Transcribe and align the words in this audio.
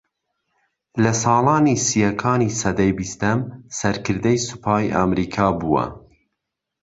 لە 1.03 1.11
ساڵانی 1.23 1.77
سیەکانی 1.87 2.55
سەدەی 2.59 2.95
بیستەم 2.99 3.39
سەرکردەی 3.79 4.43
سوپای 4.47 4.93
ئەمریکا 4.97 5.47
بووە 5.59 5.85